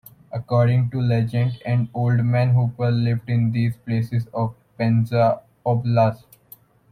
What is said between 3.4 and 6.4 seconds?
these places of Penza Oblast.